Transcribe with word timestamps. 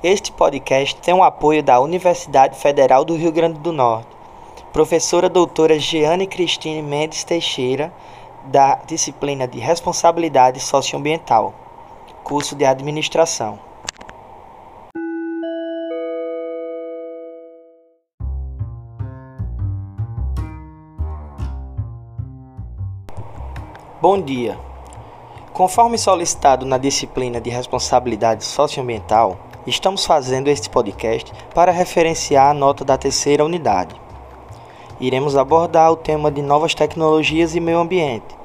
Este 0.00 0.30
podcast 0.30 0.94
tem 0.94 1.12
o 1.12 1.24
apoio 1.24 1.60
da 1.60 1.80
Universidade 1.80 2.56
Federal 2.56 3.04
do 3.04 3.16
Rio 3.16 3.32
Grande 3.32 3.58
do 3.58 3.72
Norte. 3.72 4.06
Professora 4.72 5.28
doutora 5.28 5.76
Jeane 5.76 6.24
Cristine 6.24 6.80
Mendes 6.82 7.24
Teixeira, 7.24 7.92
da 8.44 8.76
disciplina 8.86 9.48
de 9.48 9.58
Responsabilidade 9.58 10.60
Socioambiental, 10.60 11.52
curso 12.22 12.54
de 12.54 12.64
Administração. 12.64 13.58
Bom 24.00 24.20
dia. 24.22 24.56
Conforme 25.52 25.98
solicitado 25.98 26.64
na 26.64 26.78
disciplina 26.78 27.40
de 27.40 27.50
Responsabilidade 27.50 28.44
Socioambiental, 28.44 29.47
estamos 29.66 30.04
fazendo 30.04 30.48
este 30.48 30.68
podcast 30.70 31.32
para 31.54 31.72
referenciar 31.72 32.50
a 32.50 32.54
nota 32.54 32.84
da 32.84 32.96
terceira 32.96 33.44
unidade. 33.44 33.94
Iremos 35.00 35.36
abordar 35.36 35.90
o 35.92 35.96
tema 35.96 36.30
de 36.30 36.42
novas 36.42 36.74
tecnologias 36.74 37.54
e 37.54 37.60
meio 37.60 37.78
ambiente. 37.78 38.36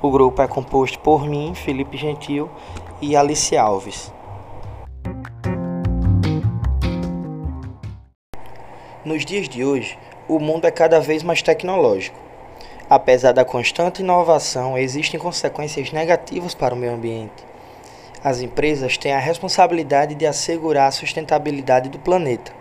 O 0.00 0.10
grupo 0.10 0.40
é 0.42 0.48
composto 0.48 0.98
por 0.98 1.26
mim, 1.26 1.54
Felipe 1.54 1.96
Gentil 1.96 2.48
e 3.00 3.16
Alice 3.16 3.56
Alves. 3.56 4.12
Nos 9.04 9.24
dias 9.24 9.48
de 9.48 9.64
hoje, 9.64 9.98
o 10.28 10.38
mundo 10.38 10.66
é 10.66 10.70
cada 10.70 11.00
vez 11.00 11.22
mais 11.22 11.42
tecnológico 11.42 12.30
Apesar 12.90 13.30
da 13.30 13.44
constante 13.44 14.02
inovação, 14.02 14.76
existem 14.76 15.20
consequências 15.20 15.92
negativas 15.92 16.56
para 16.56 16.74
o 16.74 16.76
meio 16.76 16.92
ambiente. 16.92 17.49
As 18.22 18.42
empresas 18.42 18.98
têm 18.98 19.14
a 19.14 19.18
responsabilidade 19.18 20.14
de 20.14 20.26
assegurar 20.26 20.88
a 20.88 20.92
sustentabilidade 20.92 21.88
do 21.88 21.98
planeta. 21.98 22.52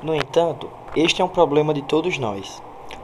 No 0.00 0.14
entanto, 0.14 0.70
este 0.94 1.20
é 1.20 1.24
um 1.24 1.28
problema 1.28 1.74
de 1.74 1.82
todos 1.82 2.16
nós, 2.16 2.62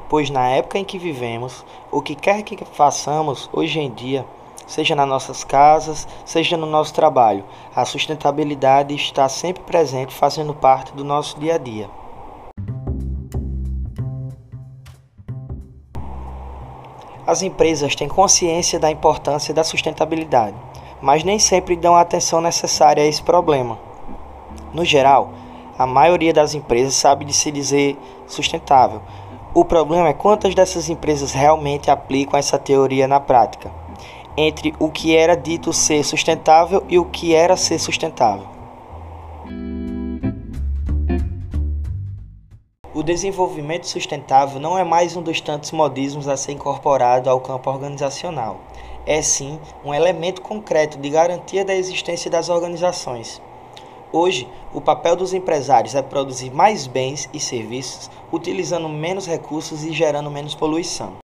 pois 0.08 0.30
na 0.30 0.48
época 0.50 0.78
em 0.78 0.84
que 0.84 0.96
vivemos, 0.96 1.66
o 1.90 2.00
que 2.00 2.14
quer 2.14 2.44
que 2.44 2.56
façamos 2.64 3.50
hoje 3.52 3.80
em 3.80 3.90
dia, 3.90 4.24
seja 4.68 4.94
nas 4.94 5.08
nossas 5.08 5.42
casas, 5.42 6.06
seja 6.24 6.56
no 6.56 6.64
nosso 6.66 6.94
trabalho, 6.94 7.44
a 7.74 7.84
sustentabilidade 7.84 8.94
está 8.94 9.28
sempre 9.28 9.64
presente, 9.64 10.14
fazendo 10.14 10.54
parte 10.54 10.92
do 10.92 11.02
nosso 11.02 11.40
dia 11.40 11.56
a 11.56 11.58
dia. 11.58 11.90
As 17.26 17.42
empresas 17.42 17.96
têm 17.96 18.06
consciência 18.06 18.78
da 18.78 18.92
importância 18.92 19.52
da 19.52 19.64
sustentabilidade, 19.64 20.54
mas 21.00 21.24
nem 21.24 21.38
sempre 21.38 21.76
dão 21.76 21.94
a 21.94 22.00
atenção 22.00 22.40
necessária 22.40 23.02
a 23.02 23.06
esse 23.06 23.22
problema. 23.22 23.78
No 24.72 24.84
geral, 24.84 25.30
a 25.78 25.86
maioria 25.86 26.32
das 26.32 26.54
empresas 26.54 26.94
sabe 26.94 27.24
de 27.24 27.32
se 27.32 27.50
dizer 27.50 27.98
sustentável. 28.26 29.02
O 29.52 29.64
problema 29.64 30.08
é 30.08 30.12
quantas 30.12 30.54
dessas 30.54 30.88
empresas 30.88 31.32
realmente 31.32 31.90
aplicam 31.90 32.38
essa 32.38 32.58
teoria 32.58 33.06
na 33.06 33.20
prática, 33.20 33.70
entre 34.36 34.74
o 34.78 34.90
que 34.90 35.16
era 35.16 35.36
dito 35.36 35.72
ser 35.72 36.02
sustentável 36.04 36.82
e 36.88 36.98
o 36.98 37.04
que 37.04 37.34
era 37.34 37.56
ser 37.56 37.78
sustentável. 37.78 38.54
O 42.94 43.02
desenvolvimento 43.02 43.88
sustentável 43.88 44.60
não 44.60 44.78
é 44.78 44.84
mais 44.84 45.16
um 45.16 45.22
dos 45.22 45.40
tantos 45.40 45.72
modismos 45.72 46.28
a 46.28 46.36
ser 46.36 46.52
incorporado 46.52 47.28
ao 47.28 47.40
campo 47.40 47.68
organizacional. 47.68 48.60
É 49.06 49.20
sim 49.20 49.60
um 49.84 49.92
elemento 49.92 50.40
concreto 50.40 50.98
de 50.98 51.10
garantia 51.10 51.64
da 51.64 51.74
existência 51.74 52.30
das 52.30 52.48
organizações. 52.48 53.40
Hoje, 54.10 54.48
o 54.72 54.80
papel 54.80 55.14
dos 55.14 55.34
empresários 55.34 55.94
é 55.94 56.00
produzir 56.00 56.50
mais 56.50 56.86
bens 56.86 57.28
e 57.32 57.38
serviços, 57.38 58.10
utilizando 58.32 58.88
menos 58.88 59.26
recursos 59.26 59.84
e 59.84 59.92
gerando 59.92 60.30
menos 60.30 60.54
poluição. 60.54 61.16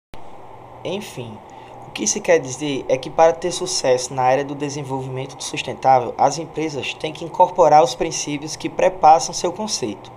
Enfim, 0.85 1.39
o 1.87 1.91
que 1.91 2.07
se 2.07 2.21
quer 2.21 2.39
dizer 2.39 2.85
é 2.89 2.97
que 2.97 3.11
para 3.11 3.33
ter 3.33 3.53
sucesso 3.53 4.13
na 4.13 4.23
área 4.23 4.45
do 4.45 4.55
desenvolvimento 4.55 5.41
sustentável, 5.43 6.15
as 6.19 6.39
empresas 6.39 6.95
têm 6.95 7.13
que 7.13 7.25
incorporar 7.25 7.85
os 7.85 7.95
princípios 7.95 8.57
que 8.57 8.69
prepassam 8.69 9.33
seu 9.33 9.53
conceito 9.53 10.11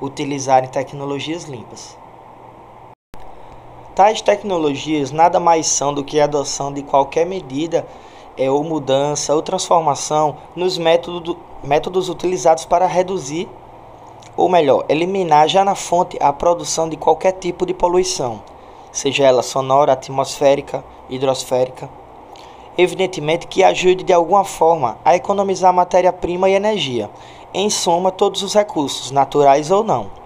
utilizarem 0.00 0.68
tecnologias 0.68 1.44
limpas. 1.44 1.96
Tais 3.94 4.22
tecnologias 4.22 5.10
nada 5.10 5.38
mais 5.38 5.66
são 5.66 5.92
do 5.92 6.02
que 6.02 6.18
a 6.18 6.24
adoção 6.24 6.72
de 6.72 6.82
qualquer 6.82 7.26
medida 7.26 7.86
é, 8.38 8.50
ou 8.50 8.64
mudança 8.64 9.34
ou 9.34 9.42
transformação 9.42 10.38
nos 10.56 10.78
método, 10.78 11.36
métodos 11.62 12.08
utilizados 12.08 12.64
para 12.64 12.86
reduzir, 12.86 13.46
ou 14.34 14.48
melhor, 14.48 14.86
eliminar 14.88 15.46
já 15.46 15.62
na 15.62 15.74
fonte 15.74 16.16
a 16.22 16.32
produção 16.32 16.88
de 16.88 16.96
qualquer 16.96 17.32
tipo 17.32 17.66
de 17.66 17.74
poluição, 17.74 18.40
seja 18.90 19.24
ela 19.24 19.42
sonora, 19.42 19.92
atmosférica, 19.92 20.82
hidrosférica. 21.10 21.90
Evidentemente 22.78 23.46
que 23.46 23.62
ajude 23.62 24.04
de 24.04 24.12
alguma 24.14 24.42
forma 24.42 24.96
a 25.04 25.14
economizar 25.14 25.70
matéria-prima 25.70 26.48
e 26.48 26.54
energia, 26.54 27.10
em 27.52 27.68
soma 27.68 28.10
todos 28.10 28.42
os 28.42 28.54
recursos, 28.54 29.10
naturais 29.10 29.70
ou 29.70 29.84
não. 29.84 30.21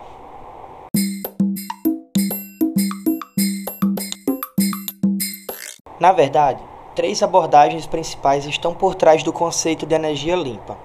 Na 5.99 6.13
verdade, 6.13 6.63
três 6.95 7.23
abordagens 7.23 7.87
principais 7.87 8.45
estão 8.45 8.75
por 8.75 8.95
trás 8.95 9.23
do 9.23 9.33
conceito 9.33 9.87
de 9.87 9.95
energia 9.95 10.37
limpa. 10.37 10.77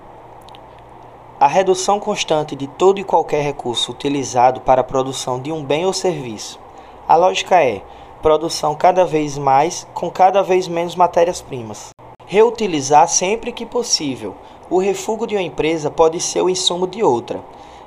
A 1.37 1.47
redução 1.47 1.99
constante 1.99 2.55
de 2.55 2.65
todo 2.65 2.99
e 2.99 3.03
qualquer 3.03 3.43
recurso 3.43 3.91
utilizado 3.91 4.61
para 4.61 4.81
a 4.81 4.85
produção 4.85 5.39
de 5.39 5.51
um 5.51 5.63
bem 5.63 5.85
ou 5.85 5.91
serviço. 5.91 6.59
A 7.07 7.15
lógica 7.15 7.61
é 7.61 7.81
produção 8.21 8.73
cada 8.73 9.03
vez 9.03 9.37
mais 9.37 9.85
com 9.93 10.09
cada 10.09 10.41
vez 10.41 10.67
menos 10.67 10.95
matérias-primas. 10.95 11.89
Reutilizar 12.25 13.09
sempre 13.09 13.51
que 13.51 13.65
possível, 13.65 14.35
o 14.69 14.79
refúgio 14.79 15.27
de 15.27 15.35
uma 15.35 15.41
empresa 15.41 15.91
pode 15.91 16.21
ser 16.21 16.41
o 16.41 16.49
insumo 16.49 16.87
de 16.87 17.03
outra. 17.03 17.43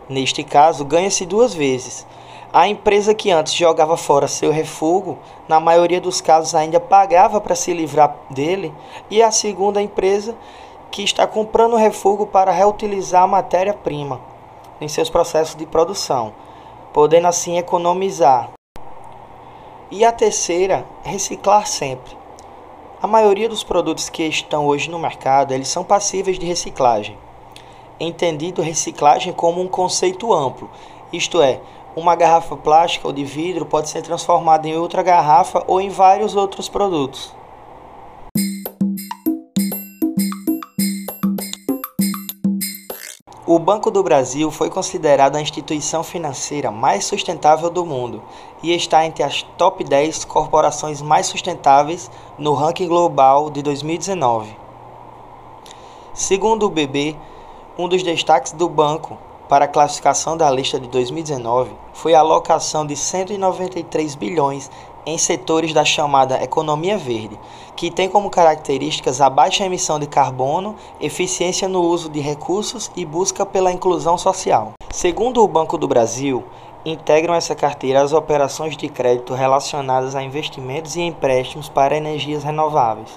Neste 0.09 0.45
caso, 0.45 0.85
ganha-se 0.85 1.25
duas 1.25 1.55
vezes. 1.55 2.07
A 2.55 2.69
empresa 2.69 3.13
que 3.13 3.33
antes 3.33 3.53
jogava 3.53 3.97
fora 3.97 4.29
seu 4.29 4.53
refúgio, 4.53 5.19
na 5.49 5.59
maioria 5.59 6.01
dos 6.01 6.21
casos 6.21 6.55
ainda 6.55 6.79
pagava 6.79 7.41
para 7.41 7.57
se 7.57 7.75
livrar 7.75 8.15
dele, 8.31 8.73
e 9.11 9.21
a 9.21 9.33
segunda 9.33 9.83
empresa 9.83 10.37
que 10.89 11.03
está 11.03 11.27
comprando 11.27 11.75
refúgio 11.75 12.29
para 12.29 12.53
reutilizar 12.53 13.25
a 13.25 13.27
matéria-prima 13.27 14.21
em 14.81 14.87
seus 14.87 15.11
processos 15.11 15.57
de 15.57 15.67
produção, 15.67 16.33
podendo 16.93 17.27
assim 17.27 17.59
economizar. 17.59 18.51
E 19.91 20.05
a 20.05 20.13
terceira, 20.13 20.87
reciclar 21.03 21.67
sempre. 21.67 22.17
A 23.03 23.09
maioria 23.09 23.49
dos 23.49 23.65
produtos 23.65 24.09
que 24.09 24.23
estão 24.23 24.69
hoje 24.69 24.89
no 24.89 24.99
mercado, 25.01 25.53
eles 25.53 25.67
são 25.67 25.83
passíveis 25.83 26.39
de 26.39 26.47
reciclagem. 26.47 27.19
Entendido 27.99 28.63
reciclagem 28.63 29.33
como 29.33 29.61
um 29.61 29.67
conceito 29.67 30.33
amplo, 30.33 30.71
isto 31.13 31.41
é, 31.41 31.61
uma 31.97 32.17
garrafa 32.17 32.57
plástica 32.57 33.07
ou 33.07 33.13
de 33.13 33.25
vidro 33.25 33.65
pode 33.65 33.89
ser 33.89 34.03
transformada 34.03 34.67
em 34.67 34.77
outra 34.77 35.03
garrafa 35.03 35.63
ou 35.67 35.81
em 35.81 35.89
vários 35.89 36.35
outros 36.35 36.69
produtos. 36.69 37.35
O 43.47 43.59
Banco 43.59 43.91
do 43.91 44.03
Brasil 44.03 44.51
foi 44.51 44.71
considerada 44.71 45.39
a 45.39 45.41
instituição 45.41 46.03
financeira 46.03 46.71
mais 46.71 47.05
sustentável 47.05 47.71
do 47.71 47.85
mundo 47.85 48.23
e 48.63 48.75
está 48.75 49.05
entre 49.05 49.23
as 49.23 49.43
top 49.43 49.85
10 49.85 50.25
corporações 50.25 51.03
mais 51.03 51.27
sustentáveis 51.27 52.11
no 52.39 52.55
ranking 52.55 52.89
global 52.89 53.51
de 53.51 53.63
2019. 53.63 54.57
Segundo 56.15 56.65
o 56.65 56.71
BB, 56.71 57.15
um 57.79 57.87
dos 57.87 58.03
destaques 58.03 58.53
do 58.53 58.69
banco 58.69 59.19
para 59.49 59.67
a 59.67 59.69
classificação 59.69 60.37
da 60.37 60.51
lista 60.51 60.81
de 60.81 60.89
2019 60.89 61.73
foi 61.93 62.15
a 62.15 62.21
alocação 62.21 62.87
de 62.87 62.97
193 62.97 64.15
bilhões 64.15 64.71
em 65.07 65.19
setores 65.19 65.73
da 65.73 65.85
chamada 65.85 66.43
economia 66.43 66.97
verde, 66.97 67.39
que 67.77 67.91
tem 67.91 68.09
como 68.09 68.31
características 68.31 69.21
a 69.21 69.29
baixa 69.29 69.65
emissão 69.65 69.99
de 69.99 70.07
carbono, 70.07 70.75
eficiência 71.01 71.69
no 71.69 71.83
uso 71.83 72.09
de 72.09 72.21
recursos 72.21 72.91
e 72.97 73.05
busca 73.05 73.45
pela 73.45 73.73
inclusão 73.73 74.17
social. 74.17 74.73
Segundo 74.91 75.43
o 75.43 75.49
Banco 75.49 75.77
do 75.77 75.87
Brasil, 75.87 76.43
integram 76.85 77.35
essa 77.35 77.55
carteira 77.55 78.01
as 78.01 78.13
operações 78.13 78.77
de 78.77 78.89
crédito 78.89 79.35
relacionadas 79.35 80.15
a 80.15 80.23
investimentos 80.23 80.97
e 80.97 81.03
empréstimos 81.03 81.69
para 81.69 81.97
energias 81.97 82.45
renováveis, 82.45 83.11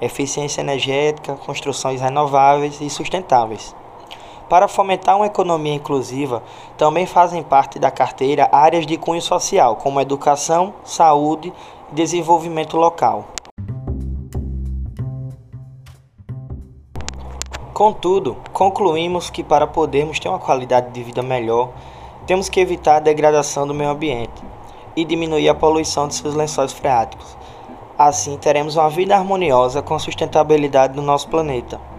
eficiência 0.00 0.60
energética, 0.60 1.34
construções 1.34 2.00
renováveis 2.00 2.80
e 2.80 2.88
sustentáveis. 2.88 3.74
Para 4.48 4.68
fomentar 4.68 5.16
uma 5.16 5.26
economia 5.26 5.74
inclusiva, 5.74 6.42
também 6.76 7.06
fazem 7.06 7.42
parte 7.42 7.78
da 7.78 7.90
carteira 7.90 8.48
áreas 8.52 8.86
de 8.86 8.96
cunho 8.96 9.22
social, 9.22 9.76
como 9.76 10.00
educação, 10.00 10.74
saúde 10.84 11.52
e 11.90 11.94
desenvolvimento 11.94 12.76
local. 12.76 13.24
Contudo, 17.72 18.36
concluímos 18.52 19.30
que 19.30 19.42
para 19.42 19.66
podermos 19.66 20.20
ter 20.20 20.28
uma 20.28 20.38
qualidade 20.38 20.92
de 20.92 21.02
vida 21.02 21.22
melhor, 21.22 21.70
temos 22.26 22.48
que 22.48 22.60
evitar 22.60 22.96
a 22.96 23.00
degradação 23.00 23.66
do 23.66 23.74
meio 23.74 23.90
ambiente 23.90 24.42
e 24.94 25.04
diminuir 25.04 25.48
a 25.48 25.54
poluição 25.54 26.06
de 26.06 26.14
seus 26.14 26.34
lençóis 26.34 26.72
freáticos. 26.72 27.36
Assim, 27.98 28.36
teremos 28.36 28.76
uma 28.76 28.88
vida 28.88 29.16
harmoniosa 29.16 29.82
com 29.82 29.94
a 29.94 29.98
sustentabilidade 29.98 30.94
do 30.94 31.02
nosso 31.02 31.28
planeta. 31.28 31.93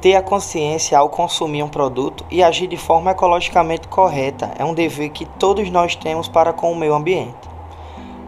Ter 0.00 0.14
a 0.14 0.22
consciência 0.22 0.98
ao 0.98 1.08
consumir 1.08 1.62
um 1.62 1.68
produto 1.68 2.24
e 2.30 2.42
agir 2.42 2.66
de 2.66 2.76
forma 2.76 3.10
ecologicamente 3.10 3.88
correta 3.88 4.52
é 4.58 4.64
um 4.64 4.74
dever 4.74 5.08
que 5.08 5.24
todos 5.24 5.70
nós 5.70 5.96
temos 5.96 6.28
para 6.28 6.52
com 6.52 6.70
o 6.70 6.76
meio 6.76 6.94
ambiente. 6.94 7.34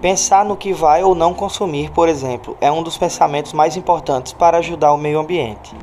Pensar 0.01 0.45
no 0.45 0.57
que 0.57 0.73
vai 0.73 1.03
ou 1.03 1.15
não 1.15 1.35
consumir, 1.35 1.91
por 1.91 2.09
exemplo, 2.09 2.57
é 2.61 2.73
um 2.73 2.83
dos 2.83 2.97
pensamentos 2.97 3.53
mais 3.53 3.77
importantes 3.77 4.33
para 4.33 4.59
ajudar 4.59 4.93
o 4.93 4.99
meio 4.99 5.19
ambiente. 5.19 5.75